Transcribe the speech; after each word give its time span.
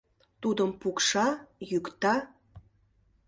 Тудым 0.41 0.69
пукша, 0.81 1.27
йӱкта. 1.69 2.15